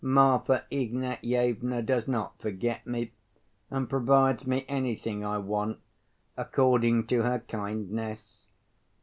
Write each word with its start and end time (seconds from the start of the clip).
Marfa 0.03 0.65
Ignatyevna 0.71 1.83
does 1.85 2.07
not 2.07 2.35
forget 2.39 2.87
me, 2.87 3.11
and 3.69 3.87
provides 3.87 4.47
me 4.47 4.65
anything 4.67 5.23
I 5.23 5.37
want, 5.37 5.77
according 6.35 7.05
to 7.05 7.21
her 7.21 7.37
kindness. 7.47 8.47